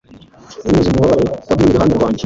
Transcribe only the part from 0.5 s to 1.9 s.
binyuze mu bubabare wagumye